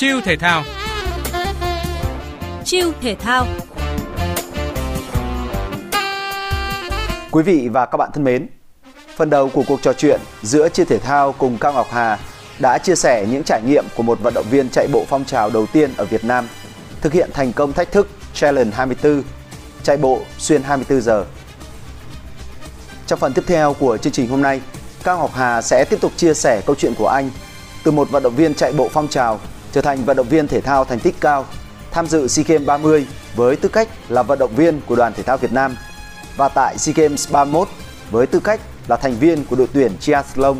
[0.00, 0.64] Chiêu thể thao
[2.64, 3.46] Chiêu thể thao
[7.30, 8.46] Quý vị và các bạn thân mến,
[9.16, 12.18] phần đầu của cuộc trò chuyện giữa Chiêu thể thao cùng Cao Ngọc Hà
[12.58, 15.50] đã chia sẻ những trải nghiệm của một vận động viên chạy bộ phong trào
[15.50, 16.48] đầu tiên ở Việt Nam
[17.00, 19.22] thực hiện thành công thách thức Challenge 24
[19.82, 21.24] chạy bộ xuyên 24 giờ.
[23.06, 24.60] Trong phần tiếp theo của chương trình hôm nay,
[25.04, 27.30] Cao Ngọc Hà sẽ tiếp tục chia sẻ câu chuyện của anh
[27.84, 29.40] từ một vận động viên chạy bộ phong trào
[29.72, 31.46] trở thành vận động viên thể thao thành tích cao,
[31.90, 33.06] tham dự SEA Games 30
[33.36, 35.76] với tư cách là vận động viên của đoàn thể thao Việt Nam
[36.36, 37.68] và tại SEA Games 31
[38.10, 40.56] với tư cách là thành viên của đội tuyển triathlon.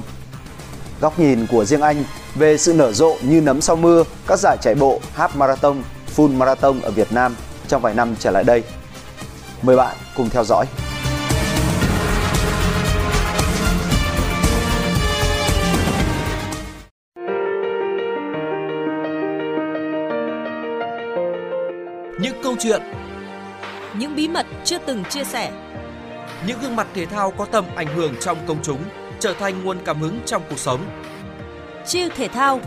[1.00, 4.56] Góc nhìn của riêng anh về sự nở rộ như nấm sau mưa các giải
[4.60, 5.82] chạy bộ half marathon,
[6.16, 7.36] full marathon ở Việt Nam
[7.68, 8.62] trong vài năm trở lại đây.
[9.62, 10.66] Mời bạn cùng theo dõi.
[22.60, 22.82] Chuyện,
[23.94, 25.52] Những bí mật chưa từng chia sẻ
[26.46, 28.78] những gương mặt thể thao có tầm ảnh hưởng trong công chúng
[29.20, 30.80] trở thành nguồn cảm hứng trong cuộc sống.
[31.86, 32.60] Chiêu thể thao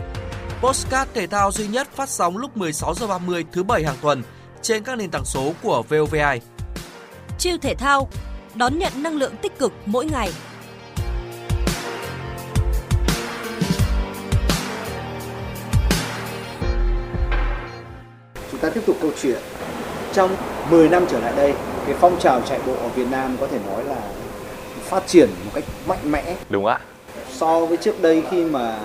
[0.60, 4.22] Postcard thể thao duy nhất phát sóng lúc 16 giờ 30 thứ bảy hàng tuần
[4.62, 6.40] trên các nền tảng số của VOVI.
[7.38, 8.08] Chiêu thể thao
[8.54, 10.30] Đón nhận năng lượng tích cực mỗi ngày
[18.50, 19.38] Chúng ta tiếp tục câu chuyện.
[20.14, 20.36] Trong
[20.70, 21.54] 10 năm trở lại đây,
[21.86, 23.96] cái phong trào chạy bộ ở Việt Nam có thể nói là
[24.82, 26.80] phát triển một cách mạnh mẽ Đúng ạ.
[27.32, 28.78] so với trước đây khi mà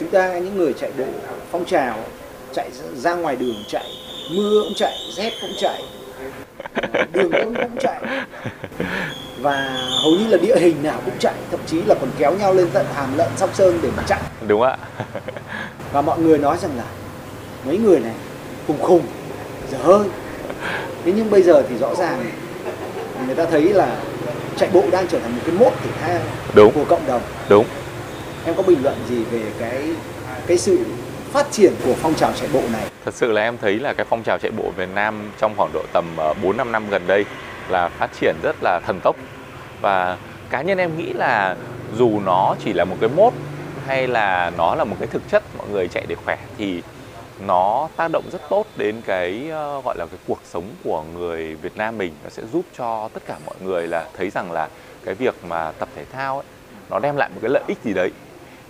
[0.00, 1.04] chúng ta những người chạy bộ
[1.50, 1.98] phong trào
[2.54, 3.84] chạy ra ngoài đường chạy
[4.30, 5.82] mưa cũng chạy rét cũng chạy
[7.12, 8.00] đường ống cũng chạy
[9.40, 12.54] và hầu như là địa hình nào cũng chạy thậm chí là còn kéo nhau
[12.54, 14.76] lên tận hàm lợn sóc sơn để mà chạy Đúng ạ.
[15.92, 16.84] và mọi người nói rằng là
[17.66, 18.14] mấy người này
[18.66, 19.02] khùng khùng
[19.70, 20.08] dở hơi
[21.04, 22.24] thế nhưng bây giờ thì rõ ràng
[23.26, 23.96] người ta thấy là
[24.56, 26.18] chạy bộ đang trở thành một cái mốt thể thao
[26.54, 26.72] Đúng.
[26.72, 27.66] của cộng đồng Đúng.
[28.46, 29.82] em có bình luận gì về cái
[30.46, 30.78] cái sự
[31.32, 34.06] phát triển của phong trào chạy bộ này Thật sự là em thấy là cái
[34.10, 37.24] phong trào chạy bộ Việt Nam trong khoảng độ tầm ờ, 4-5 năm gần đây
[37.68, 39.16] là phát triển rất là thần tốc
[39.80, 40.16] và
[40.50, 41.56] cá nhân em nghĩ là
[41.98, 43.32] dù nó chỉ là một cái mốt
[43.86, 46.82] hay là nó là một cái thực chất mọi người chạy để khỏe thì
[47.40, 51.54] nó tác động rất tốt đến cái ờ, gọi là cái cuộc sống của người
[51.54, 52.12] Việt Nam mình.
[52.24, 54.68] Nó sẽ giúp cho tất cả mọi người là thấy rằng là
[55.04, 56.46] cái việc mà tập thể thao ấy
[56.90, 58.10] nó đem lại một cái lợi ích gì đấy.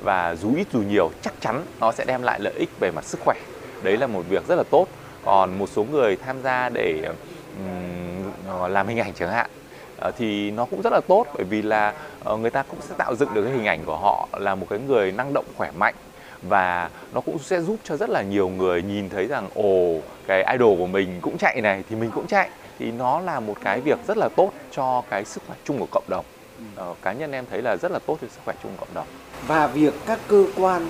[0.03, 3.05] Và dù ít dù nhiều chắc chắn nó sẽ đem lại lợi ích về mặt
[3.05, 3.37] sức khỏe.
[3.83, 4.87] Đấy là một việc rất là tốt.
[5.25, 7.09] Còn một số người tham gia để
[7.59, 9.51] um, làm hình ảnh chẳng hạn
[9.99, 11.27] ờ, thì nó cũng rất là tốt.
[11.35, 11.95] Bởi vì là
[12.39, 14.79] người ta cũng sẽ tạo dựng được cái hình ảnh của họ là một cái
[14.79, 15.95] người năng động khỏe mạnh
[16.49, 20.45] và nó cũng sẽ giúp cho rất là nhiều người nhìn thấy rằng ồ cái
[20.53, 22.49] idol của mình cũng chạy này thì mình cũng chạy.
[22.79, 25.87] Thì nó là một cái việc rất là tốt cho cái sức khỏe chung của
[25.91, 26.25] cộng đồng.
[26.77, 28.95] Ờ, cá nhân em thấy là rất là tốt cho sức khỏe chung của cộng
[28.95, 29.07] đồng.
[29.47, 30.89] Và việc các cơ quan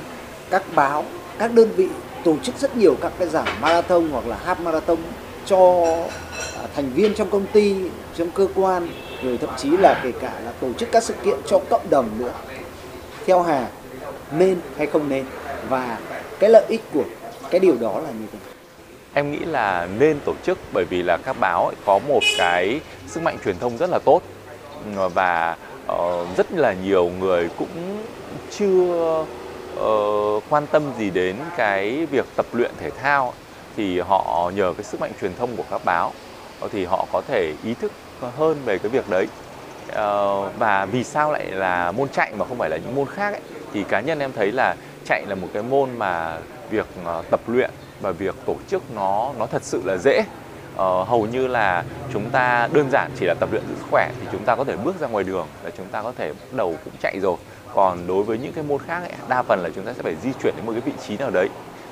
[0.50, 1.04] các báo
[1.38, 1.88] các đơn vị
[2.24, 4.98] tổ chức rất nhiều các cái giải marathon hoặc là half marathon
[5.46, 5.84] cho
[6.58, 7.74] à, thành viên trong công ty
[8.16, 8.88] trong cơ quan
[9.22, 12.08] rồi thậm chí là kể cả là tổ chức các sự kiện cho cộng đồng
[12.18, 12.32] nữa.
[13.26, 13.68] Theo hà
[14.38, 15.24] nên hay không nên.
[15.68, 15.98] Và
[16.38, 17.04] cái lợi ích của
[17.50, 18.52] cái điều đó là như thế nào?
[19.14, 22.80] Em nghĩ là nên tổ chức, bởi vì là các báo ấy có một cái
[23.06, 24.20] sức mạnh truyền thông rất là tốt.
[25.14, 25.56] Và
[25.86, 28.04] ờ, rất là nhiều người cũng
[28.50, 29.24] chưa
[29.76, 33.32] ờ, quan tâm gì đến cái việc tập luyện thể thao
[33.76, 36.12] thì họ nhờ cái sức mạnh truyền thông của các báo
[36.60, 37.92] ờ, thì họ có thể ý thức
[38.36, 39.26] hơn về cái việc đấy.
[40.58, 43.40] Và vì sao lại là môn chạy mà không phải là những môn khác ấy?
[43.72, 46.38] Thì cá nhân em thấy là chạy là một cái môn mà
[46.70, 50.24] việc ờ, tập luyện và việc tổ chức nó nó thật sự là dễ.
[50.76, 54.10] Ờ, hầu như là chúng ta đơn giản chỉ là tập luyện giữ sức khỏe
[54.20, 56.52] thì chúng ta có thể bước ra ngoài đường là chúng ta có thể bắt
[56.52, 57.36] đầu cũng chạy rồi.
[57.74, 60.16] Còn đối với những cái môn khác ấy, đa phần là chúng ta sẽ phải
[60.22, 61.48] di chuyển đến một cái vị trí nào đấy.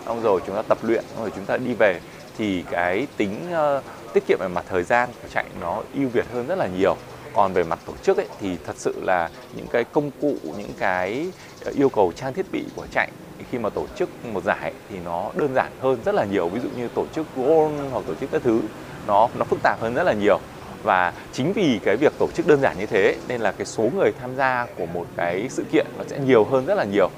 [0.07, 2.01] Xong rồi chúng ta tập luyện xong rồi chúng ta đi về.
[2.39, 3.85] Thì cái tính uh,
[4.15, 6.97] tiết kiệm về mặt thời gian chạy nó ưu việt hơn rất là nhiều.
[7.35, 10.73] Còn về mặt tổ chức ấy, thì thật sự là những cái công cụ những
[10.79, 11.27] cái
[11.75, 13.11] yêu cầu trang thiết bị của chạy
[13.51, 16.49] khi mà tổ chức một giải thì nó đơn giản hơn rất là nhiều.
[16.49, 18.61] Ví dụ như tổ chức goal hoặc tổ chức các thứ
[19.07, 20.39] nó nó phức tạp hơn rất là nhiều.
[20.83, 23.89] Và chính vì cái việc tổ chức đơn giản như thế nên là cái số
[23.97, 27.11] người tham gia của một cái sự kiện nó sẽ nhiều hơn rất là nhiều.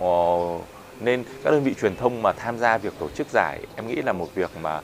[0.00, 0.38] Ờ,
[1.00, 4.02] nên các đơn vị truyền thông mà tham gia việc tổ chức giải em nghĩ
[4.02, 4.80] là một việc mà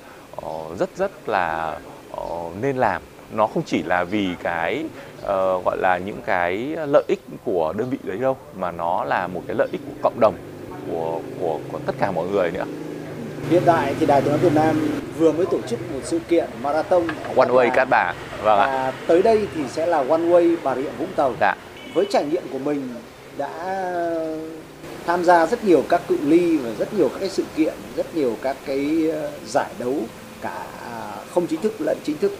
[0.46, 1.78] uh, rất rất là
[2.16, 3.02] uh, nên làm
[3.32, 4.84] nó không chỉ là vì cái
[5.22, 9.26] ờ, gọi là những cái lợi ích của đơn vị đấy đâu mà nó là
[9.26, 10.34] một cái lợi ích của cộng đồng
[10.90, 12.64] của của của tất cả mọi người nữa
[13.50, 14.88] Hiện tại thì Đài Tiếng nói Việt Nam
[15.18, 17.02] vừa mới tổ chức một sự kiện marathon
[17.36, 18.14] One Way Cát Bà.
[18.42, 21.34] Vâng và tới đây thì sẽ là One Way Bà Rịa Vũng Tàu.
[21.40, 21.54] Dạ.
[21.94, 22.88] Với trải nghiệm của mình
[23.38, 23.50] đã
[25.06, 28.16] tham gia rất nhiều các cự ly và rất nhiều các cái sự kiện, rất
[28.16, 29.94] nhiều các cái ờ, giải đấu
[30.42, 30.64] cả
[31.34, 32.32] không chính thức lẫn chính thức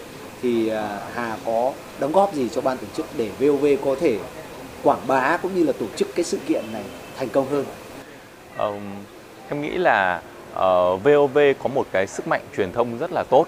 [0.43, 4.17] thì à, Hà có đóng góp gì cho ban tổ chức để VOV có thể
[4.83, 6.83] quảng bá cũng như là tổ chức cái sự kiện này
[7.17, 7.65] thành công hơn?
[8.57, 8.81] Um,
[9.49, 10.21] em nghĩ là
[10.53, 13.45] ờ, uh, VOV có một cái sức mạnh truyền thông rất là tốt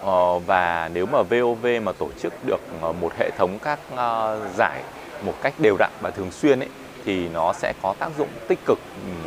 [0.00, 4.56] uh, và nếu mà VOV mà tổ chức được ờ, một hệ thống các uh,
[4.56, 4.82] giải
[5.22, 6.68] một cách đều đặn và thường xuyên ấy
[7.04, 8.78] thì nó sẽ có tác dụng tích cực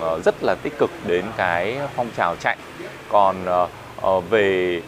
[0.02, 2.58] uh, rất là tích cực đến cái phong trào chạy
[3.10, 3.70] còn uh,
[4.08, 4.82] uh, về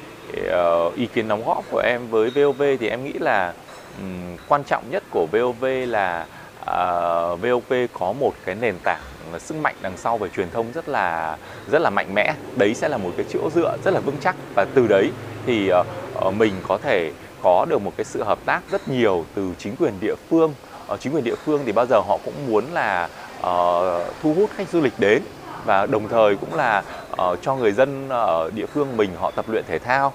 [0.49, 3.53] Ờ, ý kiến đóng góp của em với VOV thì em nghĩ là
[3.99, 6.25] um, quan trọng nhất của VOV là
[6.65, 9.01] ờ, uh, VOV có một cái nền tảng
[9.39, 11.37] sức mạnh đằng sau về truyền thông rất là
[11.71, 12.33] rất là mạnh mẽ.
[12.55, 14.35] Đấy sẽ là một cái chỗ dựa rất là vững chắc.
[14.55, 15.11] Và từ đấy
[15.45, 15.71] thì
[16.17, 17.11] uh, mình có thể
[17.41, 20.53] có được một cái sự hợp tác rất nhiều từ chính quyền địa phương.
[20.87, 23.09] Ở chính quyền địa phương thì bao giờ họ cũng muốn là
[23.39, 25.21] uh, thu hút khách du lịch đến.
[25.65, 26.83] Và đồng thời cũng là
[27.19, 30.13] uh, cho người dân ở địa phương mình họ tập luyện thể thao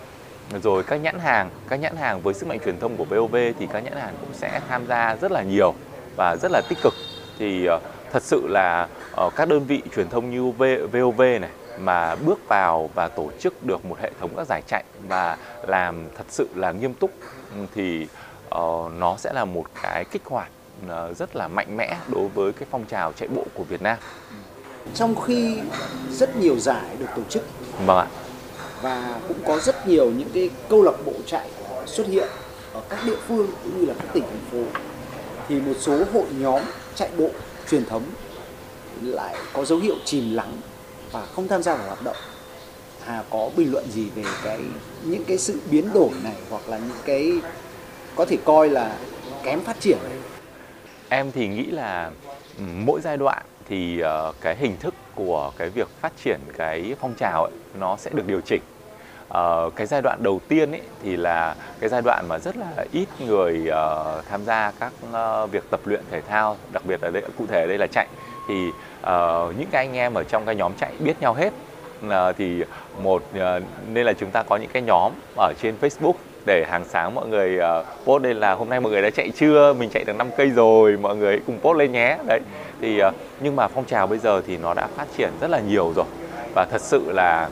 [0.62, 3.67] rồi các nhãn hàng các nhãn hàng với sức mạnh truyền thông của VOV thì
[3.73, 5.75] các nhãn hàng cũng sẽ tham gia rất là nhiều
[6.17, 6.95] và rất là tích cực
[7.39, 8.89] thì uh, thật sự là
[9.27, 10.62] uh, các đơn vị truyền thông như v,
[10.93, 14.85] VOV này mà bước vào và tổ chức được một hệ thống các giải chạy
[15.09, 15.37] và
[15.67, 17.11] làm thật sự là nghiêm túc
[17.55, 18.06] ừ, thì
[18.55, 20.49] uh, nó sẽ là một cái kích hoạt
[21.17, 23.99] rất là mạnh mẽ đối với cái phong trào chạy bộ của Việt Nam.
[24.94, 25.56] Trong khi
[26.10, 27.42] rất nhiều giải được tổ chức,
[27.86, 28.06] vâng ạ,
[28.82, 31.48] và cũng có rất nhiều những cái câu lạc bộ chạy
[31.86, 32.28] xuất hiện
[32.72, 34.81] ở các địa phương cũng như là các tỉnh thành phố,
[35.48, 36.62] thì một số hội nhóm
[36.94, 37.28] chạy bộ
[37.70, 38.02] truyền thống
[39.02, 40.52] lại có dấu hiệu chìm lắng
[41.12, 42.16] và không tham gia vào hoạt động.
[43.04, 44.60] Hà có bình luận gì về cái
[45.04, 47.32] những cái sự biến đổi này hoặc là những cái
[48.16, 48.96] có thể coi là
[49.42, 49.98] kém phát triển?
[50.02, 50.19] Này?
[51.08, 52.10] Em thì nghĩ là
[52.56, 57.14] mỗi giai đoạn thì ờ, cái hình thức của cái việc phát triển cái phong
[57.14, 58.61] trào ấy, nó sẽ được điều chỉnh.
[59.28, 62.84] Uh, cái giai đoạn đầu tiên ấy thì là cái giai đoạn mà rất là
[62.93, 67.11] ít người uh, tham gia các uh, việc tập luyện thể thao, đặc biệt là
[67.11, 68.06] đây cụ thể đây là chạy.
[68.49, 71.52] Thì uh, những cái anh em ở trong cái nhóm chạy biết nhau hết.
[72.06, 72.64] Uh, thì
[73.02, 76.14] một uh, nên là chúng ta có những cái nhóm ở trên Facebook
[76.44, 79.31] để hàng sáng mọi người uh, post lên là hôm nay mọi người đã chạy
[79.37, 79.73] chưa?
[79.73, 82.19] Mình chạy được 5 cây rồi mọi người cùng post lên nhé.
[82.26, 82.41] Đấy
[82.81, 85.61] thì uh, nhưng mà phong trào bây giờ thì nó đã phát triển rất là
[85.61, 86.05] nhiều rồi.
[86.55, 87.49] Và thật sự là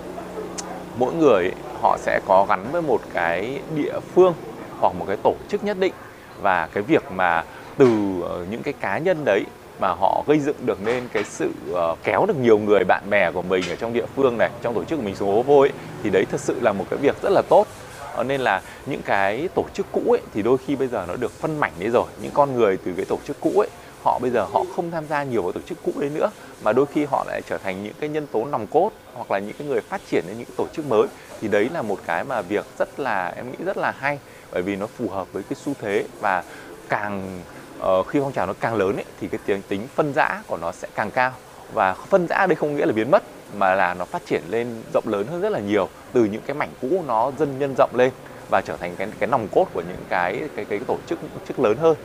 [0.98, 1.50] mỗi người
[1.80, 4.34] họ sẽ có gắn với một cái địa phương
[4.80, 5.92] hoặc một cái tổ chức nhất định.
[6.40, 7.44] Và cái việc mà
[7.76, 7.86] từ
[8.22, 9.44] ờ, những cái cá nhân đấy
[9.80, 13.30] mà họ gây dựng được nên cái sự uh, kéo được nhiều người bạn bè
[13.30, 15.72] của mình ở trong địa phương này trong tổ chức của mình xuống hố vôi
[16.02, 17.66] thì đấy thật sự là một cái việc rất là tốt.
[18.14, 21.16] Ờ, nên là những cái tổ chức cũ ấy thì đôi khi bây giờ nó
[21.16, 22.06] được phân mảnh đấy rồi.
[22.22, 23.68] Những con người từ cái tổ chức cũ ấy
[24.04, 26.30] họ bây giờ họ không tham gia nhiều vào tổ chức cũ đấy nữa
[26.62, 29.38] mà đôi khi họ lại trở thành những cái nhân tố nòng cốt hoặc là
[29.38, 31.06] những cái người phát triển đến những cái tổ chức mới.
[31.40, 34.18] Thì đấy là một cái mà việc rất là em nghĩ rất là hay
[34.52, 36.44] bởi vì nó phù hợp với cái xu thế và
[36.88, 37.40] càng
[37.78, 40.72] uh, khi phong trào nó càng lớn ấy, thì cái tính phân rã của nó
[40.72, 41.32] sẽ càng cao.
[41.72, 43.22] Và phân rã đây không nghĩa là biến mất
[43.58, 46.54] mà là nó phát triển lên rộng lớn hơn rất là nhiều từ những cái
[46.54, 48.10] mảnh cũ nó dân nhân rộng lên
[48.50, 51.18] và trở thành cái cái nòng cốt của những cái cái cái, tổ chức
[51.48, 51.96] chức lớn hơn.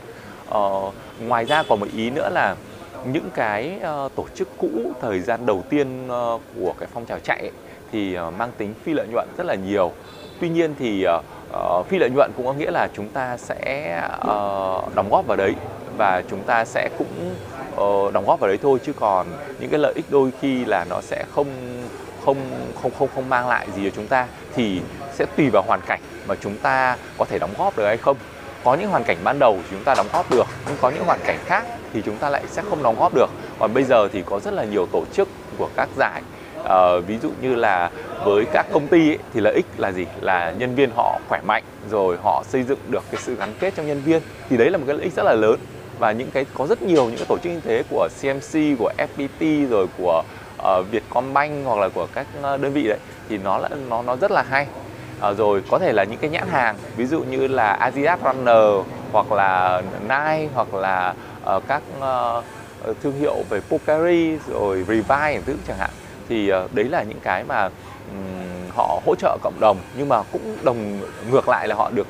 [0.48, 0.90] Ờ,
[1.26, 2.56] ngoài ra còn một ý nữa là
[3.12, 4.68] những cái uh, tổ chức cũ
[5.00, 7.50] thời gian đầu tiên uh, của cái phong trào chạy ấy,
[7.92, 9.92] thì uh, mang tính phi lợi nhuận rất là nhiều.
[10.40, 11.24] Tuy nhiên thì uh,
[11.80, 15.36] uh, phi lợi nhuận cũng có nghĩa là chúng ta sẽ uh, đóng góp vào
[15.36, 15.54] đấy
[15.96, 17.34] và chúng ta sẽ cũng
[17.78, 19.26] uh, đóng góp vào đấy thôi chứ còn
[19.60, 21.46] những cái lợi ích đôi khi là nó sẽ không
[22.24, 22.36] không
[22.82, 24.80] không không không mang lại gì cho chúng ta thì
[25.14, 28.16] sẽ tùy vào hoàn cảnh mà chúng ta có thể đóng góp được hay không.
[28.64, 31.20] Có những hoàn cảnh ban đầu chúng ta đóng góp được nhưng có những hoàn
[31.24, 33.30] cảnh khác thì chúng ta lại sẽ không đóng góp được.
[33.58, 36.22] Còn bây giờ thì có rất là nhiều tổ chức của các giải
[36.60, 37.90] uh, ví dụ như là
[38.24, 40.06] với các công ty ấy, thì lợi ích là gì?
[40.20, 43.74] Là nhân viên họ khỏe mạnh rồi họ xây dựng được cái sự gắn kết
[43.76, 45.60] trong nhân viên thì đấy là một cái lợi ích rất là lớn
[45.98, 48.92] và những cái có rất nhiều những cái tổ chức kinh thế của CMC của
[48.98, 50.22] FPT rồi của
[50.58, 54.16] uh, Vietcombank hoặc là của các ờ, đơn vị đấy thì nó là nó nó
[54.16, 54.66] rất là hay.
[55.30, 58.86] Uh, rồi có thể là những cái nhãn hàng ví dụ như là Adidas Runner
[59.12, 61.14] hoặc là Nike hoặc là
[61.56, 65.90] uh, các uh, thương hiệu về Pocari rồi Revive thứ chẳng hạn.
[66.28, 67.64] Thì uh, đấy là những cái mà
[68.10, 71.00] um, họ hỗ trợ cộng đồng nhưng mà cũng đồng
[71.30, 72.06] ngược lại là họ được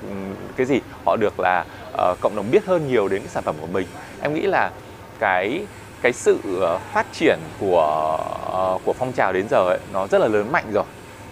[0.57, 0.81] cái gì?
[1.07, 1.65] Họ được là
[1.95, 3.87] uh, cộng đồng biết hơn nhiều đến cái sản phẩm của mình.
[4.21, 4.71] Em nghĩ là
[5.19, 5.67] cái
[6.03, 8.19] cái sự ờ, phát triển của
[8.53, 10.85] ờ, của phong trào đến giờ ấy nó rất là lớn mạnh rồi.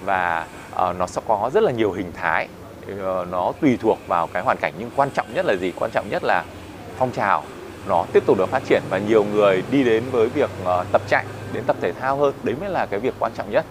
[0.04, 2.48] Và uh, nó sẽ có rất là nhiều hình thái
[2.92, 4.72] uh, nó tùy thuộc vào cái hoàn cảnh.
[4.78, 5.72] Nhưng quan trọng nhất là gì?
[5.78, 6.44] Quan trọng nhất là
[6.96, 7.42] phong trào
[7.88, 11.02] nó tiếp tục được phát triển và nhiều người đi đến với việc uh, tập
[11.08, 12.34] chạy đến tập thể thao hơn.
[12.42, 13.64] Đấy mới là cái việc quan trọng nhất.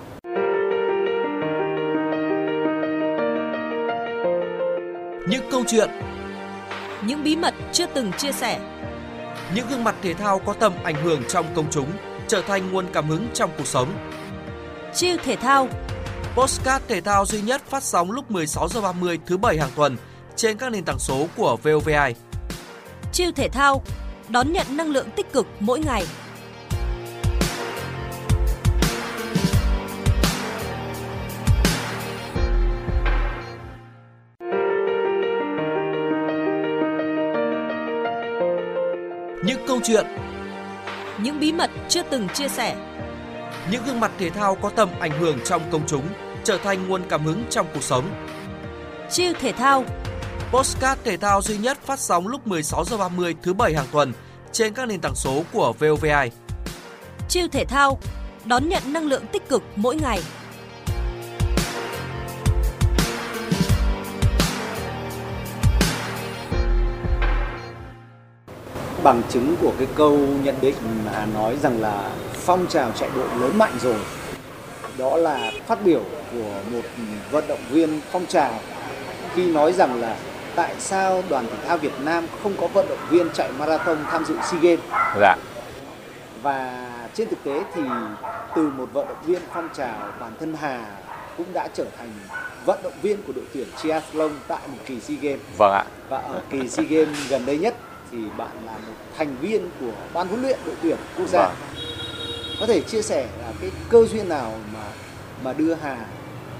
[5.28, 5.90] Những câu chuyện,
[7.08, 8.60] những bí mật chưa từng chia sẻ.
[9.56, 11.92] những gương mặt thể thao có tầm ảnh hưởng trong công chúng
[12.28, 13.90] trở thành nguồn cảm hứng trong cuộc sống.
[14.94, 15.68] Chiêu thể thao,
[16.36, 19.98] Postcard thể thao duy nhất phát sóng lúc 16 giờ 30 thứ bảy hàng tuần
[20.36, 22.14] trên các nền tảng số của VOVI.
[23.12, 23.84] chiêu thể thao,
[24.30, 26.06] đón nhận năng lượng tích cực mỗi ngày.
[39.88, 40.06] Chuyện,
[41.18, 42.76] Những bí mật chưa từng chia sẻ.
[43.72, 46.04] những gương mặt thể thao có tầm ảnh hưởng trong công chúng
[46.44, 48.10] trở thành nguồn cảm hứng trong cuộc sống.
[49.12, 49.84] Chiêu thể thao,
[50.52, 54.14] Postcard thể thao duy nhất phát sóng lúc 16 giờ 30 thứ bảy hàng tuần
[54.52, 56.30] trên các nền tảng số của VOVI.
[57.30, 58.00] chiêu thể thao,
[58.46, 60.20] đón nhận năng lượng tích cực mỗi ngày.
[69.06, 73.24] Bằng chứng của cái câu nhận định mà nói rằng là phong trào chạy bộ
[73.40, 73.96] lớn mạnh rồi.
[74.98, 76.82] Đó là phát biểu của một
[77.32, 78.60] vận động viên phong trào
[79.36, 80.16] khi nói rằng là
[80.56, 84.26] tại sao đoàn thể thao Việt Nam không có vận động viên chạy marathon tham
[84.26, 84.80] dự SEA Games?
[85.20, 85.36] Dạ.
[86.42, 87.82] Và trên thực tế thì
[88.56, 90.86] từ một vận động viên phong trào bản thân Hà
[91.38, 92.10] cũng đã trở thành
[92.66, 95.42] vận động viên của đội tuyển triathlon tại một kỳ SEA Games.
[95.58, 95.86] Vâng ạ.
[96.10, 97.76] Và ở kỳ SEA Games gần đây nhất
[98.12, 101.48] thì bạn là một thành viên của ban huấn luyện đội tuyển quốc gia.
[101.48, 101.56] Vâng.
[102.60, 104.84] Có thể chia sẻ là cái cơ duyên nào mà
[105.44, 105.98] mà đưa Hà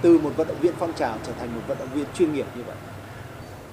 [0.02, 2.46] từ một vận động viên phong trào trở thành một vận động viên chuyên nghiệp
[2.56, 2.76] như vậy?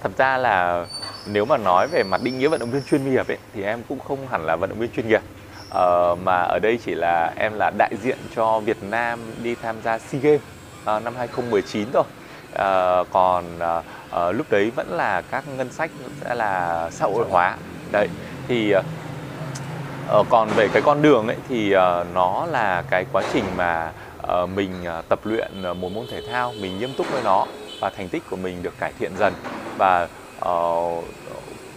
[0.02, 0.86] thật ra là
[1.26, 3.82] nếu mà nói về mặt định nghĩa vận động viên chuyên nghiệp ấy thì em
[3.88, 5.22] cũng không hẳn là vận động viên chuyên nghiệp
[5.70, 9.76] ờ, mà ở đây chỉ là em là đại diện cho Việt Nam đi tham
[9.84, 10.40] gia SEA Games
[10.84, 12.02] ờ, năm 2019 thôi
[12.54, 15.90] Ờ, còn ờ, ờ, lúc đấy vẫn là các ngân sách
[16.24, 17.56] sẽ là xã hội hóa.
[17.92, 18.08] Đấy
[18.48, 18.82] thì ờ,
[20.08, 23.92] Ờ, còn về cái con đường ấy thì ờ, nó là cái quá trình mà
[24.22, 27.46] ờ, mình ờ, tập luyện ờ, một môn thể thao mình nghiêm túc với nó
[27.80, 29.32] và thành tích của mình được cải thiện dần.
[29.78, 30.08] Và
[30.40, 30.80] ờ,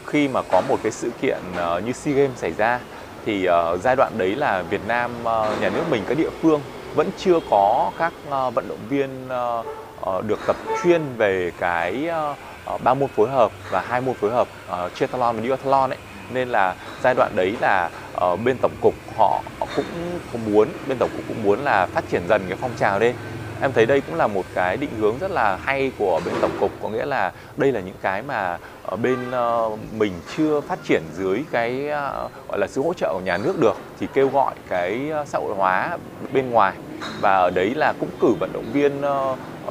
[0.05, 2.79] khi mà có một cái sự kiện ờ, như SEA Games xảy ra
[3.25, 6.61] thì ờ, giai đoạn đấy là Việt Nam ờ, nhà nước mình các địa phương
[6.95, 9.65] vẫn chưa có các uh, vận động viên uh,
[10.05, 12.35] Ờ, được tập chuyên về cái ờ,
[12.65, 14.47] ờ, ba môn phối hợp và hai môn phối hợp
[14.85, 15.97] uh, triathlon và duathlon ấy.
[16.29, 19.43] Nên là giai đoạn đấy là ờ, bên tổng cục họ
[19.75, 22.99] cũng cũng muốn bên tổng cục cũng muốn là phát triển dần cái phong trào
[22.99, 23.15] lên
[23.61, 26.57] em thấy đây cũng là một cái định hướng rất là hay của bên tổng
[26.59, 26.71] cục.
[26.83, 31.03] Có nghĩa là đây là những cái mà ở bên ờ, mình chưa phát triển
[31.17, 34.53] dưới cái ờ, gọi là sự hỗ trợ của nhà nước được thì kêu gọi
[34.69, 35.97] cái xã hội hóa
[36.33, 36.73] bên ngoài.
[37.21, 39.01] Và ở đấy là cũng cử vận động viên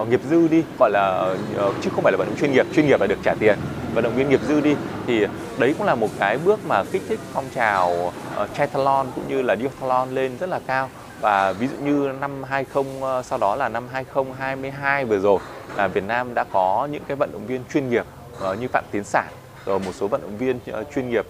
[0.08, 1.34] nghiệp dư đi gọi là
[1.80, 3.58] chứ không phải là vận động chuyên nghiệp chuyên nghiệp là được trả tiền.
[3.94, 4.76] Vận động viên nghiệp dư đi
[5.06, 5.26] thì
[5.58, 9.42] đấy cũng là một cái bước mà kích thích phong trào uh, triathlon cũng như
[9.42, 10.90] là duathlon lên rất là cao
[11.24, 15.38] và ví dụ như năm 20 ờ, sau đó là năm 2022 vừa rồi
[15.76, 18.04] là Việt Nam đã có những cái vận động viên chuyên nghiệp
[18.40, 19.28] ờ, như Phạm Tiến Sản
[19.66, 21.26] rồi một số vận động viên ờ, chuyên nghiệp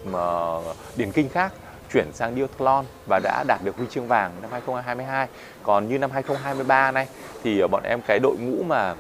[0.96, 1.52] điền kinh khác
[1.92, 5.28] chuyển sang duathlon và đã đạt được huy chương vàng năm 2022
[5.62, 7.08] còn như năm 2023 này
[7.44, 8.94] thì bọn em cái đội ngũ mà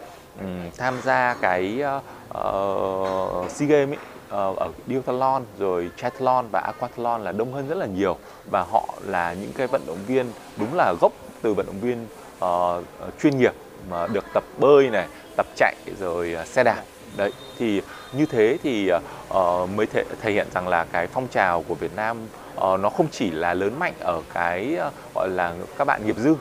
[0.78, 1.82] tham gia cái
[2.30, 7.78] uh, SEA Games ấy, Ờ, ở duathlon rồi triathlon và aquathlon là đông hơn rất
[7.78, 8.16] là nhiều
[8.50, 10.26] và họ là những cái vận động viên
[10.56, 11.12] đúng là gốc
[11.42, 12.06] từ vận động viên
[12.44, 12.84] uh,
[13.22, 13.52] chuyên nghiệp
[13.90, 16.82] mà được tập bơi này tập chạy rồi uh, xe đạp.
[17.16, 21.62] Đấy thì như thế thì uh, mới thể, thể hiện rằng là cái phong trào
[21.62, 22.16] của Việt Nam
[22.56, 26.16] uh, nó không chỉ là lớn mạnh ở cái uh, gọi là các bạn nghiệp
[26.18, 26.34] dư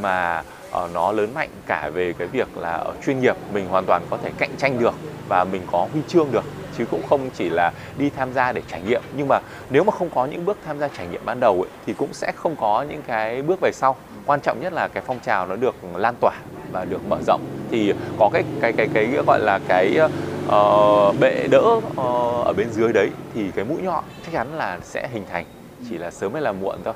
[0.00, 3.84] mà uh, nó lớn mạnh cả về cái việc là ở chuyên nghiệp mình hoàn
[3.84, 4.94] toàn có thể cạnh tranh được
[5.28, 6.44] và mình có huy chương được
[6.78, 9.02] chứ cũng không chỉ là đi tham gia để trải nghiệm.
[9.16, 9.40] Nhưng mà
[9.70, 12.12] nếu mà không có những bước tham gia trải nghiệm ban đầu ấy, thì cũng
[12.12, 13.96] sẽ không có những cái bước về sau.
[14.26, 16.32] Quan trọng nhất là cái phong trào nó được lan tỏa
[16.72, 17.40] và được mở rộng.
[17.70, 19.98] Thì có cái cái cái cái, gọi là cái
[20.46, 24.78] uh, bệ đỡ uh, ở bên dưới đấy thì cái mũi nhọn chắc chắn là
[24.82, 25.44] sẽ hình thành.
[25.90, 26.94] Chỉ là sớm hay là muộn thôi.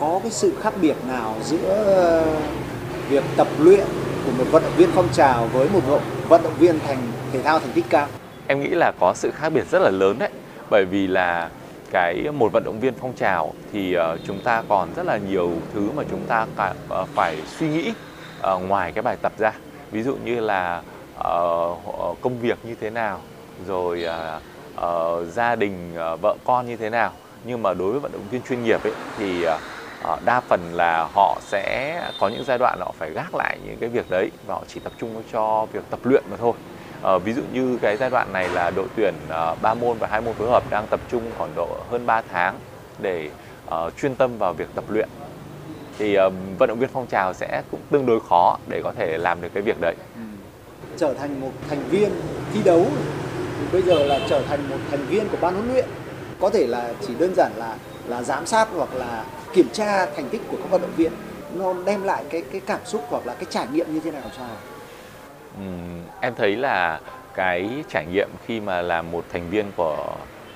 [0.00, 2.26] Có cái sự khác biệt nào giữa ờ,
[3.08, 3.86] việc tập luyện
[4.26, 6.98] của một vận động viên phong trào với một vận động viên thành
[7.32, 8.06] thể thao thành tích cao?
[8.48, 10.30] Em nghĩ là có sự khác biệt rất là lớn đấy.
[10.70, 11.50] Bởi vì là
[11.90, 15.52] cái một vận động viên phong trào thì uh, chúng ta còn rất là nhiều
[15.74, 17.92] thứ mà chúng ta cả, uh, phải suy nghĩ
[18.54, 19.52] uh, ngoài cái bài tập ra.
[19.90, 20.82] Ví dụ như là
[21.18, 23.20] uh, công việc như thế nào
[23.66, 24.42] rồi uh,
[24.84, 27.12] uh, gia đình uh, vợ con như thế nào.
[27.44, 31.08] Nhưng mà đối với vận động viên chuyên nghiệp ấy thì uh, đa phần là
[31.14, 34.54] họ sẽ có những giai đoạn họ phải gác lại những cái việc đấy và
[34.54, 36.52] họ chỉ tập trung cho việc tập luyện mà thôi.
[37.02, 39.98] Ờ, ví dụ như cái giai đoạn này là đội tuyển ờ, uh, 3 môn
[39.98, 42.58] và hai môn phối hợp đang tập trung khoảng độ hơn 3 tháng
[42.98, 43.30] để
[43.66, 45.08] uh, chuyên tâm vào việc tập luyện.
[45.98, 49.18] Thì uh, vận động viên phong trào sẽ cũng tương đối khó để có thể
[49.18, 49.94] làm được cái việc đấy.
[50.14, 50.20] Ừ.
[50.96, 52.10] trở thành một thành viên
[52.54, 52.86] thi đấu
[53.72, 55.88] bây giờ là trở thành một thành viên của ban huấn luyện.
[56.40, 57.76] Có thể là chỉ đơn giản là
[58.08, 59.24] là giám sát hoặc là
[59.54, 61.12] kiểm tra thành tích của các vận động viên.
[61.54, 64.22] Nó đem lại cái cái cảm xúc hoặc là cái trải nghiệm như thế nào
[64.36, 64.44] cho
[65.58, 67.00] uhm, em thấy là
[67.34, 70.14] cái trải nghiệm khi mà làm một thành viên của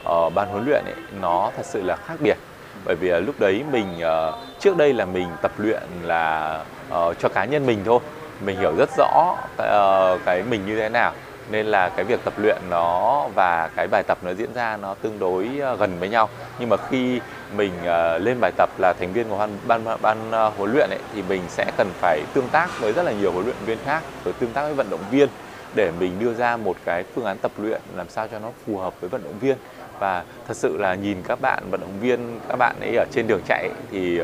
[0.09, 2.37] uh, ban huấn luyện ấy, nó thật sự là khác biệt.
[2.85, 6.59] Bởi vì lúc đấy mình uh, trước đây là mình tập luyện là
[6.95, 8.01] uh, cho cá nhân mình thôi.
[8.45, 11.13] Mình hiểu rất rõ uh, cái mình như thế nào
[11.51, 14.95] nên là cái việc tập luyện nó và cái bài tập nó diễn ra nó
[14.95, 16.29] tương đối ờ, gần với nhau.
[16.59, 17.21] Nhưng mà khi
[17.57, 20.99] mình ờ, lên bài tập là thành viên của ban ban, ban huấn luyện ấy,
[21.15, 24.03] thì mình sẽ cần phải tương tác với rất là nhiều huấn luyện viên khác
[24.25, 25.29] rồi tương tác với vận động viên
[25.75, 28.79] để mình đưa ra một cái phương án tập luyện làm sao cho nó phù
[28.79, 29.57] hợp với vận động viên.
[29.99, 33.27] Và thật sự là nhìn các bạn vận động viên các bạn ấy ở trên
[33.27, 34.21] đường chạy thì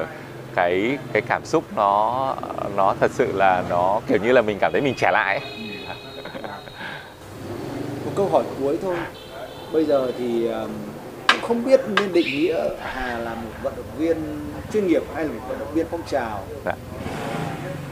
[0.55, 2.35] cái cái cảm xúc nó
[2.77, 5.68] nó thật sự là nó kiểu như là mình cảm thấy mình trẻ lại ấy
[8.19, 8.97] câu hỏi cuối thôi
[9.73, 10.49] bây giờ thì
[11.29, 14.17] cũng không biết nên định nghĩa Hà là một vận động viên
[14.73, 16.73] chuyên nghiệp hay là một vận động viên phong trào dạ.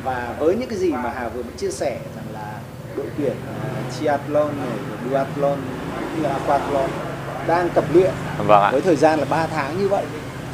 [0.04, 2.52] và với những cái gì mà Hà vừa mới chia sẻ rằng là
[2.96, 4.78] đội tuyển uh, triathlon này
[5.10, 5.58] duathlon
[6.00, 6.90] cũng như là aquathlon
[7.46, 8.70] đang tập luyện vâng ạ.
[8.72, 10.04] với thời gian là 3 tháng như vậy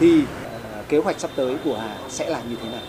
[0.00, 2.82] thì uh, kế hoạch sắp tới của Hà sẽ là như thế nào?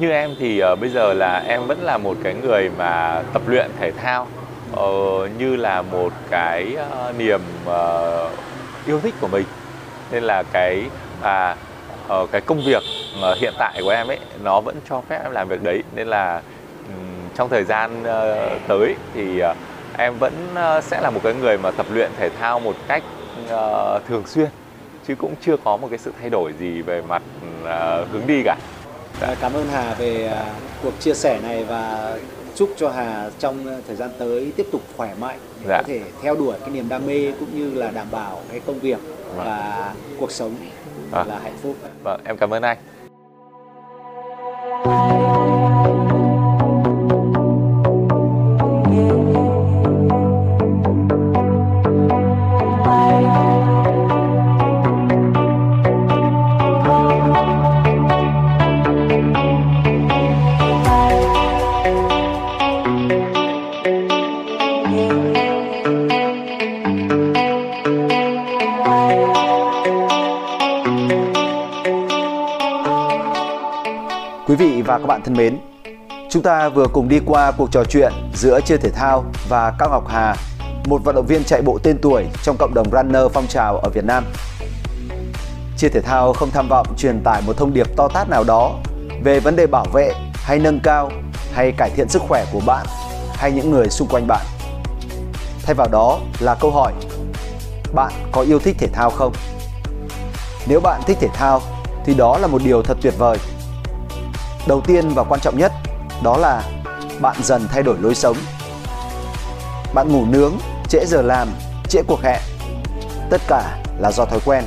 [0.00, 3.42] Như em thì uh, bây giờ là em vẫn là một cái người mà tập
[3.46, 4.26] luyện thể thao
[4.72, 6.76] uh, như là một cái
[7.08, 8.30] uh, niềm uh,
[8.86, 9.44] yêu thích của mình
[10.10, 10.82] nên là cái
[11.22, 11.56] à
[12.12, 12.82] uh, cái công việc
[13.18, 16.08] uh, hiện tại của em ấy nó vẫn cho phép em làm việc đấy nên
[16.08, 16.42] là
[16.88, 19.56] um, trong thời gian uh, tới thì uh,
[19.98, 23.02] em vẫn uh, sẽ là một cái người mà tập luyện thể thao một cách
[23.44, 24.48] uh, thường xuyên
[25.06, 27.22] chứ cũng chưa có một cái sự thay đổi gì về mặt
[27.62, 27.68] uh,
[28.12, 28.56] hướng đi cả.
[29.40, 30.46] Cảm ơn Hà về uh,
[30.82, 32.12] cuộc chia sẻ này và
[32.56, 35.78] chúc cho Hà trong ờ, thời gian tới tiếp tục khỏe mạnh để dạ.
[35.78, 38.78] có thể theo đuổi cái niềm đam mê cũng như là đảm bảo cái công
[38.78, 38.98] việc
[39.36, 39.46] vâng.
[39.46, 40.54] và cuộc sống
[41.12, 41.24] à.
[41.28, 41.76] là hạnh phúc.
[42.04, 42.76] Vâng, em cảm ơn anh.
[75.26, 75.58] Thân mến,
[76.30, 79.88] chúng ta vừa cùng đi qua cuộc trò chuyện giữa Chia Thể Thao và Cao
[79.90, 80.36] Ngọc Hà,
[80.86, 83.88] một vận động viên chạy bộ tên tuổi trong cộng đồng runner phong trào ở
[83.88, 84.24] Việt Nam.
[85.76, 88.78] Chia Thể Thao không tham vọng truyền tải một thông điệp to tát nào đó
[89.24, 91.10] về vấn đề bảo vệ hay nâng cao
[91.52, 92.86] hay cải thiện sức khỏe của bạn
[93.34, 94.46] hay những người xung quanh bạn.
[95.62, 96.92] Thay vào đó là câu hỏi
[97.94, 99.32] Bạn có yêu thích thể thao không?
[100.66, 101.60] Nếu bạn thích thể thao
[102.04, 103.38] thì đó là một điều thật tuyệt vời
[104.66, 105.72] Đầu tiên và quan trọng nhất
[106.22, 106.62] đó là
[107.20, 108.36] bạn dần thay đổi lối sống.
[109.94, 110.52] Bạn ngủ nướng,
[110.88, 111.48] trễ giờ làm,
[111.88, 112.40] trễ cuộc hẹn.
[113.30, 114.64] Tất cả là do thói quen.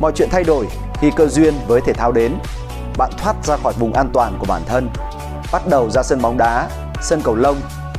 [0.00, 2.34] Mọi chuyện thay đổi khi cơ duyên với thể thao đến.
[2.98, 4.88] Bạn thoát ra khỏi vùng an toàn của bản thân,
[5.52, 6.68] bắt đầu ra sân bóng đá,
[7.02, 7.56] sân cầu lông,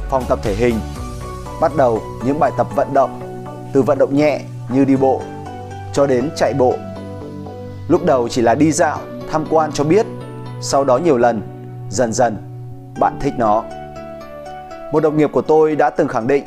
[0.10, 0.80] phòng tập thể hình.
[1.62, 5.22] Bắt đầu những bài tập vận động, từ vận động nhẹ như đi bộ
[5.94, 6.74] cho đến chạy bộ.
[7.88, 9.00] Lúc đầu chỉ là đi dạo,
[9.32, 10.06] tham quan cho biết
[10.62, 11.42] sau đó nhiều lần,
[11.90, 12.38] dần dần
[13.00, 13.64] bạn thích nó.
[14.92, 16.44] Một đồng nghiệp của tôi đã từng khẳng định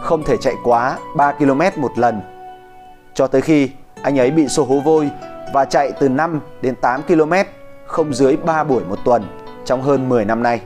[0.00, 2.20] không thể chạy quá 3 km một lần.
[3.14, 3.70] Cho tới khi
[4.02, 5.10] anh ấy bị sổ hố vôi
[5.52, 7.32] và chạy từ 5 đến 8 km
[7.86, 9.22] không dưới 3 buổi một tuần
[9.64, 10.60] trong hơn 10 năm nay.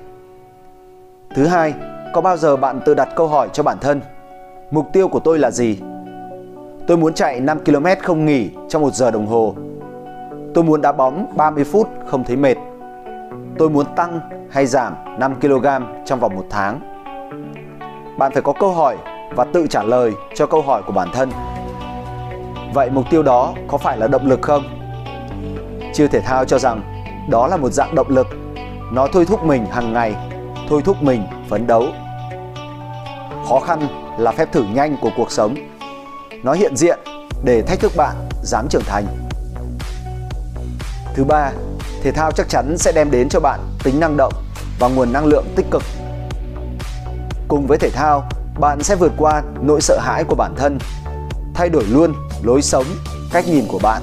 [1.35, 1.75] Thứ hai,
[2.15, 4.01] có bao giờ bạn tự đặt câu hỏi cho bản thân
[4.73, 5.79] Mục tiêu của tôi là gì?
[6.87, 9.55] Tôi muốn chạy 5 km không nghỉ trong một giờ đồng hồ.
[10.55, 12.55] Tôi muốn đá bóng 30 phút không thấy mệt
[13.59, 15.67] tôi muốn tăng hay giảm 5 kg
[16.05, 16.81] trong vòng một tháng?
[18.19, 18.97] Bạn phải có câu hỏi
[19.37, 21.31] và tự trả lời cho câu hỏi của bản thân.
[22.75, 24.63] Vậy mục tiêu đó có phải là động lực không?
[25.93, 26.83] chưa thể thao cho rằng
[27.31, 28.27] đó là một dạng động lực.
[28.93, 30.15] Nó thôi thúc mình hàng ngày,
[30.69, 31.85] thôi thúc mình phấn đấu.
[33.49, 33.81] Khó khăn
[34.19, 35.55] là phép thử nhanh của cuộc sống.
[36.43, 36.99] Nó hiện diện
[37.45, 39.05] để thách thức bạn dám trưởng thành.
[41.15, 41.51] Thứ ba,
[42.03, 44.33] thể thao chắc chắn sẽ đem đến cho bạn tính năng động
[44.79, 45.83] và nguồn năng lượng tích cực.
[47.49, 48.29] Cùng với thể thao,
[48.61, 50.79] bạn sẽ vượt qua nỗi sợ hãi của bản thân,
[51.55, 52.13] thay đổi luôn
[52.43, 52.85] lối sống,
[53.33, 54.03] cách nhìn của bạn.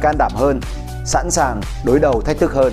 [0.00, 0.60] Can đảm hơn,
[1.04, 2.72] sẵn sàng đối đầu thách thức hơn.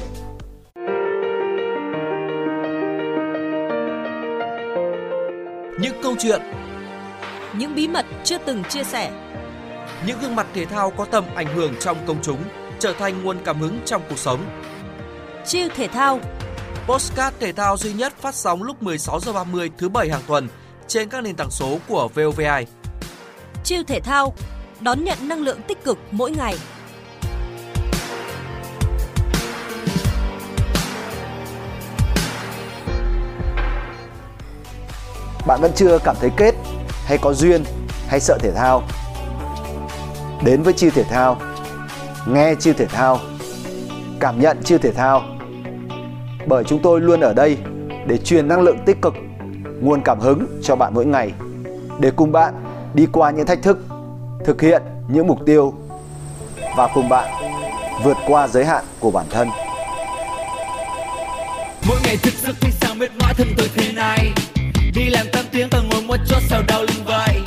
[5.80, 6.42] Những câu chuyện,
[7.54, 9.12] Những bí mật chưa từng chia sẻ.
[10.08, 12.38] những gương mặt thể thao có tầm ảnh hưởng trong công chúng
[12.82, 14.46] trở thành nguồn cảm hứng trong cuộc sống.
[15.46, 16.20] Chiêu thể thao
[16.88, 20.48] Postcard thể thao duy nhất phát sóng lúc 16 giờ 30 thứ bảy hàng tuần
[20.88, 22.66] trên các nền tảng số của VOVI.
[23.64, 24.34] Chiêu thể thao
[24.80, 26.56] đón nhận năng lượng tích cực mỗi ngày.
[35.48, 36.56] Bạn vẫn chưa cảm thấy kết
[37.06, 37.64] hay có duyên
[38.08, 38.84] hay sợ thể thao?
[40.44, 41.51] Đến với chiêu thể thao,
[42.28, 43.20] nghe chiêu thể thao,
[44.20, 45.24] cảm nhận chiêu thể thao.
[46.48, 47.58] Bởi chúng tôi luôn ở đây
[48.08, 49.14] để truyền năng lượng tích cực,
[49.82, 51.32] nguồn cảm hứng cho bạn mỗi ngày,
[52.00, 52.54] để cùng bạn
[52.94, 53.78] đi qua những thách thức,
[54.46, 55.74] thực hiện những mục tiêu
[56.78, 57.30] và cùng bạn
[58.04, 59.48] vượt qua giới hạn của bản thân.
[61.88, 64.32] mỗi ngày thức giấc thấy sao mệt mỏi thân tôi thế này
[64.96, 67.42] đi làm tăng tiếng và ngồi một chỗ sao đau lưng vậy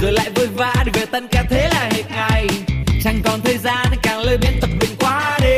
[0.00, 2.46] rồi lại vội vã để về tan ca thế là hết ngày
[3.04, 3.86] chẳng còn thời gian
[4.24, 5.56] lười biếng tập luyện quá đi.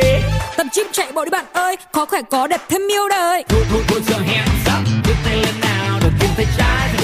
[0.57, 3.43] Tập chip chạy bộ đi bạn ơi Khó khỏe có đẹp thêm yêu đời.
[3.47, 6.96] Thu thu thu giờ hands up đưa tay lên nào đầu tiên tay trái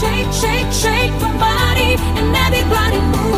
[0.00, 3.33] shake, shake, shake your body and everybody move.